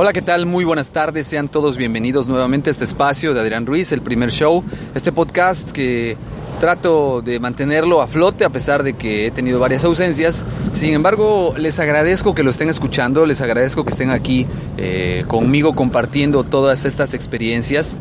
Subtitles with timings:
[0.00, 0.46] Hola, ¿qué tal?
[0.46, 1.26] Muy buenas tardes.
[1.26, 4.62] Sean todos bienvenidos nuevamente a este espacio de Adrián Ruiz, el primer show.
[4.94, 6.16] Este podcast que
[6.60, 10.44] trato de mantenerlo a flote a pesar de que he tenido varias ausencias.
[10.72, 15.72] Sin embargo, les agradezco que lo estén escuchando, les agradezco que estén aquí eh, conmigo
[15.72, 17.98] compartiendo todas estas experiencias.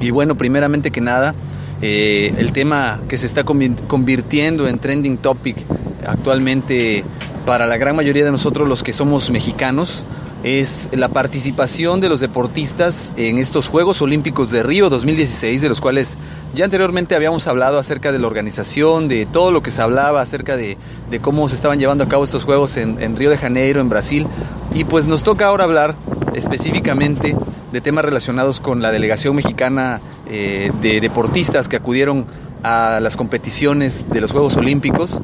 [0.00, 1.36] Y bueno, primeramente que nada,
[1.82, 5.56] eh, el tema que se está convirtiendo en trending topic
[6.04, 7.04] actualmente
[7.46, 10.04] para la gran mayoría de nosotros los que somos mexicanos
[10.44, 15.80] es la participación de los deportistas en estos Juegos Olímpicos de Río 2016, de los
[15.80, 16.16] cuales
[16.54, 20.56] ya anteriormente habíamos hablado acerca de la organización, de todo lo que se hablaba acerca
[20.56, 20.76] de,
[21.20, 24.26] cómo se estaban llevando a cabo estos Juegos en, Río de Janeiro, en Brasil.
[24.74, 25.94] Y pues nos toca ahora hablar
[26.34, 27.34] específicamente
[27.72, 32.26] de temas relacionados con la delegación mexicana eh, de deportistas que acudieron
[32.62, 35.20] a las competiciones de los Juegos Olímpicos.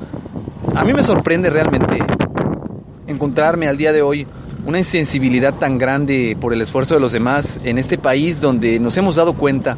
[0.75, 1.99] A mí me sorprende realmente
[3.07, 4.27] encontrarme al día de hoy
[4.67, 8.97] una insensibilidad tan grande por el esfuerzo de los demás en este país donde nos
[8.97, 9.77] hemos dado cuenta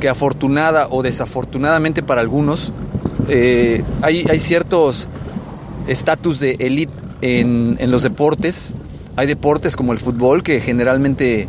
[0.00, 2.72] que afortunada o desafortunadamente para algunos
[3.28, 5.08] eh, hay, hay, ciertos
[5.88, 8.74] estatus de élite en, en, los deportes.
[9.16, 11.48] Hay deportes como el fútbol que generalmente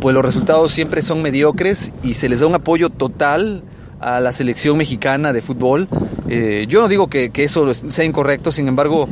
[0.00, 3.62] pues los resultados siempre son mediocres y se les da un apoyo total
[4.00, 5.88] a la selección mexicana de fútbol.
[6.28, 9.08] Eh, yo no digo que, que eso sea incorrecto, sin embargo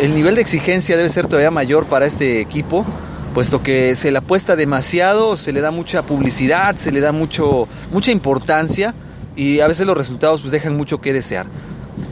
[0.00, 2.84] el nivel de exigencia debe ser todavía mayor para este equipo,
[3.32, 7.68] puesto que se le apuesta demasiado, se le da mucha publicidad, se le da mucho,
[7.92, 8.94] mucha importancia
[9.36, 11.46] y a veces los resultados pues dejan mucho que desear.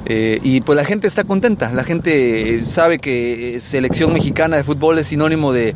[0.06, 4.98] Eh, y pues la gente está contenta, la gente sabe que selección mexicana de fútbol
[4.98, 5.74] es sinónimo de,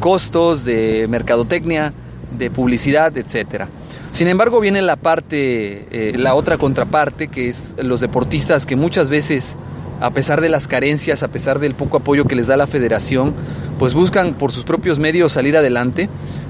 [0.00, 1.92] costos, de mercadotecnia,
[2.36, 3.68] de publicidad, etcétera.
[4.10, 9.10] Sin embargo, viene la parte, eh, la otra contraparte, que es los deportistas que muchas
[9.10, 9.56] veces
[10.00, 13.34] a pesar de las carencias, a pesar del poco apoyo que les da la federación,
[13.78, 16.08] pues buscan por sus propios medios salir adelante,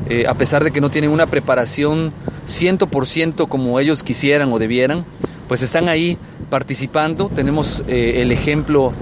[0.08, 2.12] eh, a pesar de que no tienen una preparación
[2.46, 5.04] 100% como ellos quisieran o debieran,
[5.48, 6.18] pues están ahí
[6.50, 7.30] participando.
[7.34, 8.92] Tenemos eh, el ejemplo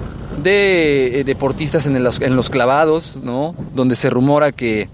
[0.43, 2.03] de eh, deportistas en,
[2.37, 3.55] los clavados, ¿no?
[3.75, 4.89] donde se rumora que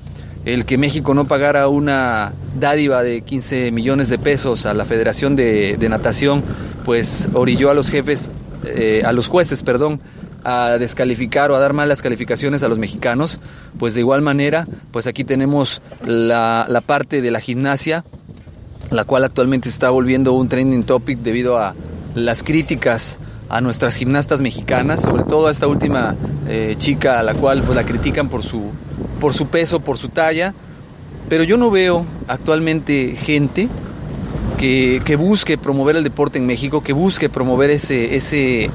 [0.45, 5.37] el que México no pagara una dádiva de 15 millones de pesos a la Federación
[5.37, 6.43] de, de Natación,
[6.85, 8.33] pues orilló a los jefes
[8.65, 10.01] eh, a los jueces, perdón,
[10.45, 13.39] a descalificar o a dar malas calificaciones a los mexicanos,
[13.79, 18.05] pues de igual manera, pues aquí tenemos la, la parte de la gimnasia,
[18.91, 21.75] la cual actualmente está volviendo un trending topic debido a
[22.15, 23.19] las críticas
[23.49, 26.15] a nuestras gimnastas mexicanas, sobre todo a esta última
[26.49, 28.71] eh, chica a la cual pues, la critican por su,
[29.21, 30.55] por su peso, por su talla,
[31.29, 33.69] pero yo no veo actualmente gente
[34.63, 38.71] que, busque promover el deporte en México, que busque promover ese, ese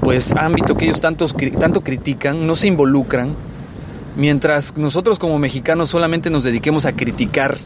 [0.00, 1.26] pues, ámbito que ellos tanto,
[1.58, 3.34] tanto critican, no se involucran,
[4.16, 7.56] mientras nosotros como mexicanos solamente nos dediquemos a criticar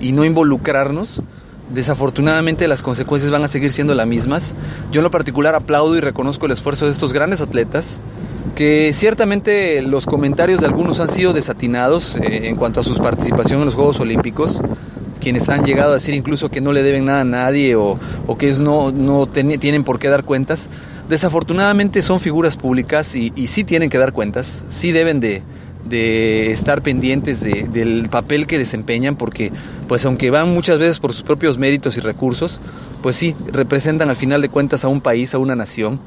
[0.00, 1.22] y no involucrarnos,
[1.74, 4.54] desafortunadamente las consecuencias van a seguir siendo las mismas.
[4.92, 7.98] Yo en lo particular aplaudo y reconozco el esfuerzo de estos grandes atletas,
[8.54, 13.58] que ciertamente los comentarios de algunos han sido desatinados eh, en cuanto a su participación
[13.58, 14.62] en los Juegos Olímpicos
[15.26, 17.98] quienes han llegado a decir incluso que no le deben nada a nadie o,
[18.38, 20.70] que no, no tienen por qué dar cuentas,
[21.08, 25.42] desafortunadamente son figuras públicas y, sí tienen que dar cuentas, sí deben de,
[26.52, 29.50] estar pendientes del papel que desempeñan porque
[29.88, 32.60] pues aunque van muchas veces por sus propios méritos y recursos,
[33.02, 35.98] pues sí, representan al final de cuentas a un país, a una nación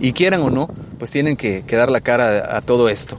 [0.00, 3.16] y quieran o no, pues tienen que dar la cara a todo esto.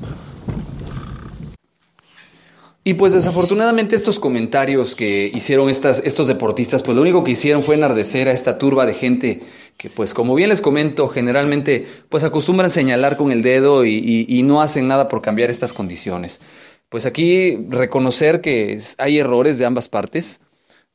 [2.88, 7.62] Y pues desafortunadamente estos comentarios que hicieron estas, estos deportistas, pues lo único que hicieron
[7.62, 9.42] fue enardecer a esta turba de gente
[9.76, 14.44] que pues como bien les comento, generalmente pues acostumbran señalar con el dedo y, y
[14.44, 16.40] no hacen nada por cambiar estas condiciones.
[16.88, 20.40] Pues aquí reconocer que hay errores de ambas partes.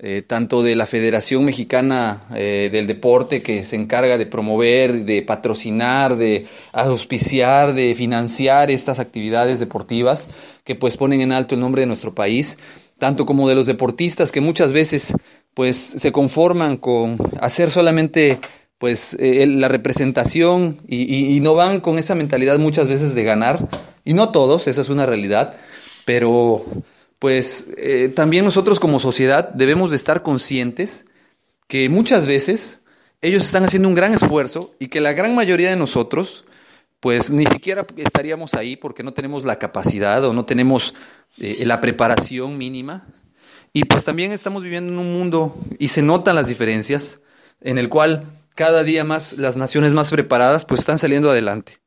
[0.05, 5.23] Eh, tanto de la Federación Mexicana eh, del Deporte que se encarga de promover, de
[5.23, 10.29] patrocinar, de auspiciar, de financiar estas actividades deportivas
[10.65, 12.59] que pues ponen en alto el nombre de nuestro país,
[12.99, 15.15] tanto como de los deportistas que muchas veces
[15.55, 18.41] pues se conforman con hacer solamente
[18.79, 23.69] pues eh, la representación y, y no van con esa mentalidad muchas veces de ganar,
[24.05, 25.55] y no todos, esa es una realidad,
[26.05, 26.65] Pero
[27.23, 31.07] pues eh, también nosotros como sociedad debemos de estar conscientes
[31.69, 32.83] que muchas veces
[33.21, 36.45] ellos están haciendo un gran esfuerzo y que la gran mayoría de nosotros
[36.99, 40.95] pues ni siquiera estaríamos ahí porque no tenemos la capacidad o no tenemos
[41.39, 43.07] eh, la preparación mínima.
[43.73, 47.21] Y pues también estamos viviendo en un mundo y se notan las diferencias
[47.61, 51.82] en el cual cada día más las naciones más preparadas pues están saliendo adelante.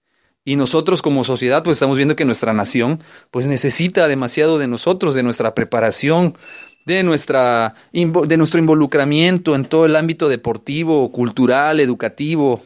[0.46, 5.16] Y nosotros como sociedad pues estamos viendo que nuestra nación pues necesita demasiado de nosotros,
[5.16, 6.38] de nuestra preparación,
[6.86, 12.62] de, nuestra, de nuestro involucramiento en todo el ámbito deportivo, cultural, educativo,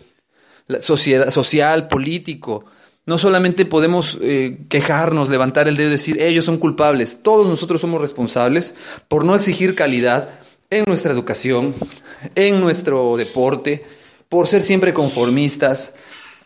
[0.81, 2.65] sociedad, social, político.
[3.05, 7.81] No solamente podemos eh, quejarnos, levantar el dedo y decir, ellos son culpables, todos nosotros
[7.81, 8.75] somos responsables
[9.07, 10.29] por no exigir calidad
[10.69, 11.73] en nuestra educación,
[12.35, 13.83] en nuestro deporte,
[14.27, 15.95] por ser siempre conformistas,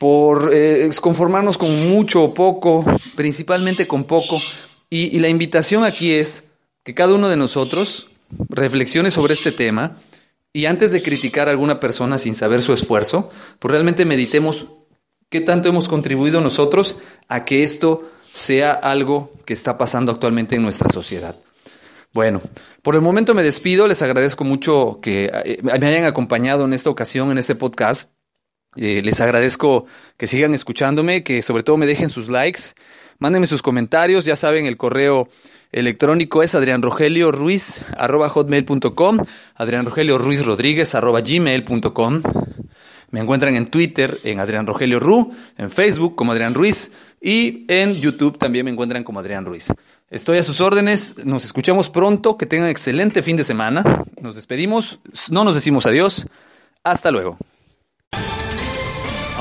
[0.04, 2.84] por eh, conformarnos con mucho o poco,
[3.16, 4.38] principalmente con poco.
[4.90, 6.44] Y, la invitación aquí es
[6.84, 8.08] que cada uno de nosotros
[8.50, 9.96] reflexione sobre este tema
[10.52, 13.30] y antes de criticar a alguna persona sin saber su esfuerzo,
[13.60, 14.68] pues realmente meditemos
[15.30, 16.98] qué tanto hemos contribuido nosotros
[17.30, 21.38] a que esto sea algo que está pasando actualmente en nuestra sociedad.
[22.12, 22.42] Bueno,
[22.82, 26.90] por el momento me despido, les agradezco mucho que eh, me hayan acompañado en esta
[26.90, 28.13] ocasión, en este podcast.
[28.76, 29.86] Eh, les agradezco
[30.18, 32.74] que sigan escuchándome, que sobre todo me dejen sus likes,
[33.20, 35.30] mándenme sus comentarios, ya saben, el correo
[35.72, 39.18] electrónico es adrianrogelioruiz.com,
[39.56, 42.22] adrianrogelioruizrodríguez.gmail.com.
[43.12, 46.92] Me encuentran en Twitter en Adrián Rogelio Ru, en Facebook como Adrián Ruiz
[47.22, 49.68] y en YouTube también me encuentran como Adrián Ruiz.
[50.10, 54.04] Estoy a sus órdenes, nos escuchamos pronto, que tengan excelente fin de semana.
[54.22, 55.00] Nos despedimos,
[55.30, 56.28] no nos decimos adiós,
[56.84, 57.38] hasta luego.